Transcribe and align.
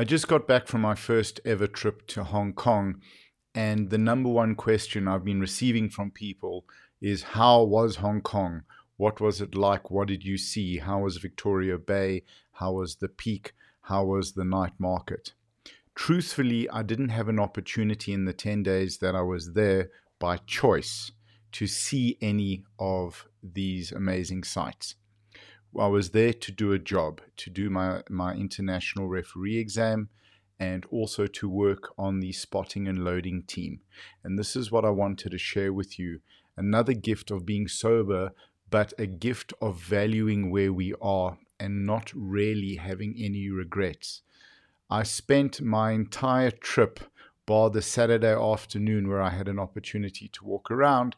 I 0.00 0.04
just 0.04 0.28
got 0.28 0.46
back 0.46 0.68
from 0.68 0.82
my 0.82 0.94
first 0.94 1.40
ever 1.44 1.66
trip 1.66 2.06
to 2.06 2.22
Hong 2.22 2.52
Kong, 2.52 3.02
and 3.52 3.90
the 3.90 3.98
number 3.98 4.28
one 4.28 4.54
question 4.54 5.08
I've 5.08 5.24
been 5.24 5.40
receiving 5.40 5.90
from 5.90 6.12
people 6.12 6.66
is 7.00 7.34
How 7.34 7.64
was 7.64 7.96
Hong 7.96 8.20
Kong? 8.20 8.62
What 8.96 9.20
was 9.20 9.40
it 9.40 9.56
like? 9.56 9.90
What 9.90 10.06
did 10.06 10.22
you 10.22 10.38
see? 10.38 10.76
How 10.76 11.00
was 11.00 11.16
Victoria 11.16 11.78
Bay? 11.78 12.22
How 12.52 12.74
was 12.74 12.94
the 12.94 13.08
peak? 13.08 13.54
How 13.80 14.04
was 14.04 14.34
the 14.34 14.44
night 14.44 14.74
market? 14.78 15.32
Truthfully, 15.96 16.70
I 16.70 16.84
didn't 16.84 17.08
have 17.08 17.28
an 17.28 17.40
opportunity 17.40 18.12
in 18.12 18.24
the 18.24 18.32
10 18.32 18.62
days 18.62 18.98
that 18.98 19.16
I 19.16 19.22
was 19.22 19.54
there 19.54 19.90
by 20.20 20.36
choice 20.36 21.10
to 21.50 21.66
see 21.66 22.16
any 22.20 22.62
of 22.78 23.26
these 23.42 23.90
amazing 23.90 24.44
sites. 24.44 24.94
I 25.76 25.86
was 25.86 26.10
there 26.10 26.32
to 26.32 26.52
do 26.52 26.72
a 26.72 26.78
job, 26.78 27.20
to 27.36 27.50
do 27.50 27.70
my, 27.70 28.02
my 28.08 28.34
international 28.34 29.08
referee 29.08 29.58
exam, 29.58 30.08
and 30.58 30.84
also 30.86 31.26
to 31.26 31.48
work 31.48 31.92
on 31.96 32.20
the 32.20 32.32
spotting 32.32 32.88
and 32.88 33.04
loading 33.04 33.42
team. 33.44 33.80
And 34.24 34.38
this 34.38 34.56
is 34.56 34.72
what 34.72 34.84
I 34.84 34.90
wanted 34.90 35.30
to 35.30 35.38
share 35.38 35.72
with 35.72 35.98
you 35.98 36.20
another 36.56 36.94
gift 36.94 37.30
of 37.30 37.46
being 37.46 37.68
sober, 37.68 38.32
but 38.70 38.92
a 38.98 39.06
gift 39.06 39.52
of 39.62 39.80
valuing 39.80 40.50
where 40.50 40.72
we 40.72 40.94
are 41.00 41.38
and 41.60 41.86
not 41.86 42.12
really 42.14 42.76
having 42.76 43.14
any 43.18 43.48
regrets. 43.48 44.22
I 44.90 45.02
spent 45.02 45.60
my 45.60 45.92
entire 45.92 46.50
trip, 46.50 47.00
bar 47.46 47.70
the 47.70 47.82
Saturday 47.82 48.34
afternoon 48.34 49.08
where 49.08 49.22
I 49.22 49.30
had 49.30 49.48
an 49.48 49.58
opportunity 49.58 50.28
to 50.28 50.44
walk 50.44 50.70
around, 50.70 51.14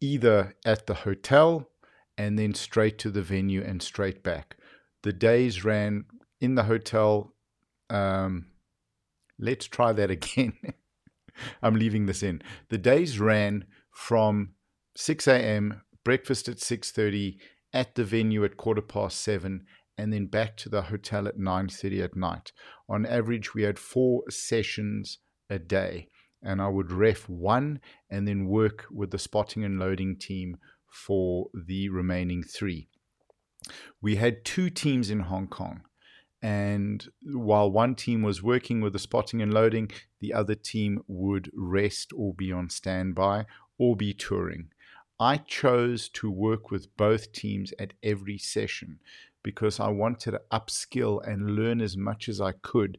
either 0.00 0.54
at 0.64 0.86
the 0.86 0.94
hotel 0.94 1.68
and 2.18 2.36
then 2.36 2.52
straight 2.52 2.98
to 2.98 3.10
the 3.10 3.22
venue 3.22 3.62
and 3.62 3.80
straight 3.80 4.22
back. 4.24 4.56
The 5.04 5.12
days 5.12 5.64
ran 5.64 6.04
in 6.40 6.56
the 6.56 6.64
hotel. 6.64 7.32
Um, 7.88 8.46
let's 9.38 9.66
try 9.66 9.92
that 9.92 10.10
again. 10.18 10.54
I'm 11.62 11.76
leaving 11.76 12.06
this 12.06 12.24
in. 12.24 12.42
The 12.68 12.78
days 12.78 13.20
ran 13.20 13.64
from 13.92 14.50
6 14.96 15.28
a.m. 15.28 15.82
breakfast 16.04 16.48
at 16.48 16.56
6:30 16.56 17.38
at 17.72 17.94
the 17.94 18.04
venue 18.04 18.44
at 18.44 18.56
quarter 18.56 18.82
past 18.82 19.20
seven 19.20 19.66
and 19.96 20.12
then 20.12 20.26
back 20.26 20.56
to 20.56 20.68
the 20.68 20.82
hotel 20.82 21.28
at 21.28 21.38
9:30 21.38 22.02
at 22.02 22.16
night. 22.16 22.52
On 22.88 23.06
average, 23.06 23.54
we 23.54 23.62
had 23.62 23.78
four 23.78 24.22
sessions 24.30 25.18
a 25.50 25.58
day, 25.58 26.08
and 26.42 26.60
I 26.60 26.68
would 26.68 26.90
ref 26.90 27.28
one 27.28 27.80
and 28.10 28.26
then 28.26 28.46
work 28.46 28.86
with 28.90 29.10
the 29.10 29.18
spotting 29.18 29.64
and 29.64 29.78
loading 29.78 30.16
team 30.16 30.56
for 30.90 31.48
the 31.54 31.88
remaining 31.88 32.42
three. 32.42 32.88
We 34.00 34.16
had 34.16 34.44
two 34.44 34.70
teams 34.70 35.10
in 35.10 35.20
Hong 35.20 35.48
Kong. 35.48 35.82
And 36.40 37.08
while 37.24 37.70
one 37.70 37.96
team 37.96 38.22
was 38.22 38.42
working 38.42 38.80
with 38.80 38.92
the 38.92 39.00
spotting 39.00 39.42
and 39.42 39.52
loading, 39.52 39.90
the 40.20 40.32
other 40.32 40.54
team 40.54 41.02
would 41.08 41.50
rest 41.52 42.12
or 42.14 42.32
be 42.32 42.52
on 42.52 42.70
standby 42.70 43.46
or 43.76 43.96
be 43.96 44.14
touring. 44.14 44.68
I 45.18 45.38
chose 45.38 46.08
to 46.10 46.30
work 46.30 46.70
with 46.70 46.96
both 46.96 47.32
teams 47.32 47.72
at 47.78 47.94
every 48.04 48.38
session 48.38 49.00
because 49.42 49.80
I 49.80 49.88
wanted 49.88 50.32
to 50.32 50.42
upskill 50.52 51.26
and 51.26 51.56
learn 51.56 51.80
as 51.80 51.96
much 51.96 52.28
as 52.28 52.40
I 52.40 52.52
could 52.52 52.98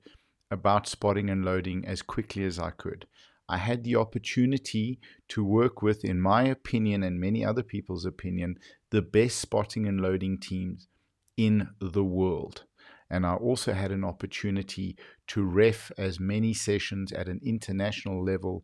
about 0.52 0.88
spotting 0.88 1.30
and 1.30 1.46
loading 1.46 1.86
as 1.86 2.02
quickly 2.02 2.44
as 2.44 2.60
I 2.60 2.72
could. 2.72 3.08
I 3.50 3.58
had 3.58 3.84
the 3.84 3.96
opportunity 3.96 5.00
to 5.30 5.44
work 5.44 5.82
with, 5.82 6.06
in 6.06 6.22
my 6.22 6.44
opinion 6.44 7.02
and 7.04 7.20
many 7.20 7.44
other 7.44 7.64
people's 7.64 8.06
opinion, 8.06 8.58
the 8.92 9.02
best 9.02 9.40
spotting 9.40 9.88
and 9.88 10.00
loading 10.00 10.40
teams 10.40 10.88
in 11.36 11.70
the 11.82 12.04
world. 12.04 12.66
And 13.10 13.26
I 13.26 13.34
also 13.34 13.74
had 13.74 13.92
an 13.92 14.04
opportunity 14.04 14.96
to 15.28 15.44
ref 15.44 15.92
as 15.98 16.20
many 16.20 16.54
sessions 16.54 17.12
at 17.12 17.28
an 17.28 17.40
international 17.44 18.24
level 18.24 18.64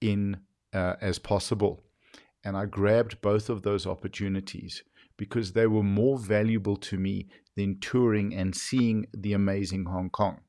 in 0.00 0.36
uh, 0.72 0.94
as 1.00 1.18
possible. 1.18 1.82
And 2.44 2.56
I 2.56 2.66
grabbed 2.66 3.20
both 3.20 3.50
of 3.50 3.62
those 3.62 3.86
opportunities 3.86 4.84
because 5.16 5.52
they 5.52 5.66
were 5.66 5.82
more 5.82 6.18
valuable 6.18 6.76
to 6.76 6.96
me 6.96 7.28
than 7.56 7.80
touring 7.80 8.34
and 8.34 8.54
seeing 8.54 9.06
the 9.12 9.32
amazing 9.32 9.86
Hong 9.86 10.10
Kong. 10.10 10.40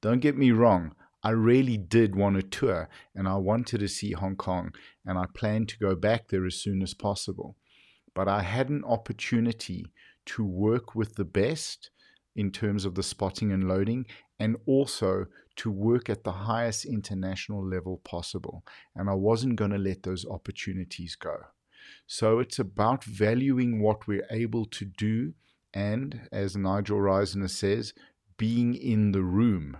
Don't 0.00 0.20
get 0.20 0.36
me 0.36 0.52
wrong, 0.52 0.94
I 1.22 1.30
really 1.30 1.76
did 1.76 2.14
want 2.14 2.36
to 2.36 2.42
tour 2.42 2.88
and 3.14 3.26
I 3.26 3.36
wanted 3.36 3.78
to 3.80 3.88
see 3.88 4.12
Hong 4.12 4.36
Kong 4.36 4.72
and 5.04 5.18
I 5.18 5.26
planned 5.34 5.68
to 5.70 5.78
go 5.78 5.94
back 5.96 6.28
there 6.28 6.46
as 6.46 6.56
soon 6.56 6.82
as 6.82 6.94
possible. 6.94 7.56
But 8.14 8.28
I 8.28 8.42
had 8.42 8.68
an 8.68 8.84
opportunity 8.84 9.86
to 10.26 10.44
work 10.44 10.94
with 10.94 11.16
the 11.16 11.24
best 11.24 11.90
in 12.36 12.52
terms 12.52 12.84
of 12.84 12.94
the 12.94 13.02
spotting 13.02 13.50
and 13.50 13.66
loading 13.66 14.06
and 14.38 14.56
also 14.66 15.26
to 15.56 15.70
work 15.70 16.08
at 16.08 16.22
the 16.22 16.32
highest 16.32 16.84
international 16.84 17.66
level 17.66 18.00
possible. 18.04 18.62
And 18.94 19.10
I 19.10 19.14
wasn't 19.14 19.56
going 19.56 19.72
to 19.72 19.78
let 19.78 20.04
those 20.04 20.24
opportunities 20.24 21.16
go. 21.16 21.36
So 22.06 22.38
it's 22.38 22.60
about 22.60 23.02
valuing 23.02 23.82
what 23.82 24.06
we're 24.06 24.26
able 24.30 24.66
to 24.66 24.84
do 24.84 25.34
and, 25.74 26.28
as 26.32 26.56
Nigel 26.56 26.98
Risner 26.98 27.50
says, 27.50 27.92
being 28.36 28.74
in 28.74 29.12
the 29.12 29.22
room 29.22 29.76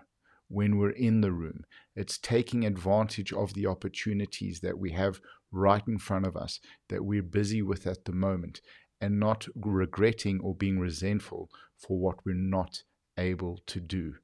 when 0.48 0.78
we're 0.78 0.90
in 0.90 1.20
the 1.20 1.32
room. 1.32 1.64
It's 1.94 2.18
taking 2.18 2.64
advantage 2.64 3.32
of 3.32 3.54
the 3.54 3.66
opportunities 3.66 4.60
that 4.60 4.78
we 4.78 4.92
have 4.92 5.20
right 5.50 5.82
in 5.86 5.98
front 5.98 6.26
of 6.26 6.36
us 6.36 6.60
that 6.88 7.04
we're 7.04 7.22
busy 7.22 7.62
with 7.62 7.86
at 7.86 8.04
the 8.04 8.12
moment 8.12 8.60
and 9.00 9.20
not 9.20 9.46
regretting 9.54 10.40
or 10.40 10.54
being 10.54 10.78
resentful 10.78 11.48
for 11.76 11.98
what 11.98 12.16
we're 12.24 12.34
not 12.34 12.82
able 13.16 13.60
to 13.66 13.80
do. 13.80 14.14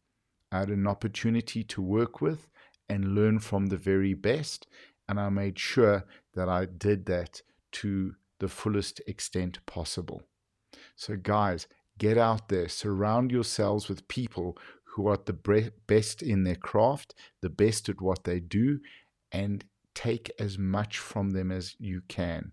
I 0.51 0.61
had 0.61 0.71
an 0.71 0.87
opportunity 0.87 1.65
to 1.65 1.83
work 1.83 2.21
with 2.21 2.49
and 2.89 3.15
learn 3.15 3.39
from 3.39 3.67
the 3.67 3.77
very 3.77 4.15
best, 4.15 4.67
and 5.09 5.19
I 5.19 5.29
made 5.29 5.59
sure 5.59 6.05
that 6.35 6.49
I 6.49 6.67
did 6.67 7.07
that 7.07 7.43
to 7.73 8.15
the 8.41 8.49
fullest 8.49 9.01
extent 9.07 9.59
possible. 9.67 10.23
So, 10.97 11.17
guys, 11.17 11.67
get 11.99 12.19
out 12.19 12.49
there, 12.49 12.69
surround 12.69 13.31
yourselves 13.31 13.89
with 13.89 14.09
people 14.09 14.59
who 14.95 15.09
are 15.09 15.19
the 15.25 15.71
best 15.87 16.23
in 16.23 16.45
their 16.45 16.55
craft, 16.55 17.15
the 17.43 17.51
best 17.51 17.89
at 17.89 18.01
what 18.01 18.23
they 18.25 18.39
do, 18.39 18.79
and 19.33 19.65
take 19.95 20.31
as 20.39 20.57
much 20.57 20.99
from 20.99 21.31
them 21.31 21.51
as 21.51 21.75
you 21.81 22.01
can. 22.09 22.53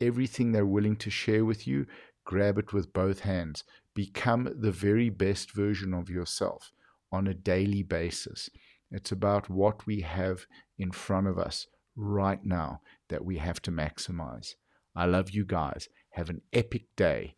Everything 0.00 0.52
they're 0.52 0.66
willing 0.66 0.96
to 0.96 1.10
share 1.10 1.44
with 1.44 1.66
you, 1.66 1.86
grab 2.24 2.58
it 2.58 2.72
with 2.72 2.92
both 2.92 3.20
hands. 3.20 3.64
Become 3.94 4.54
the 4.58 4.72
very 4.72 5.10
best 5.10 5.52
version 5.52 5.92
of 5.92 6.08
yourself 6.08 6.72
on 7.12 7.26
a 7.26 7.34
daily 7.34 7.82
basis. 7.82 8.48
It's 8.90 9.12
about 9.12 9.50
what 9.50 9.86
we 9.86 10.00
have 10.00 10.46
in 10.78 10.90
front 10.90 11.26
of 11.26 11.38
us 11.38 11.66
right 11.96 12.42
now 12.44 12.80
that 13.08 13.24
we 13.24 13.36
have 13.36 13.60
to 13.62 13.70
maximize. 13.70 14.54
I 14.96 15.04
love 15.04 15.30
you 15.30 15.44
guys. 15.44 15.88
Have 16.10 16.30
an 16.30 16.40
epic 16.52 16.84
day. 16.96 17.36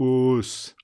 Oos. 0.00 0.74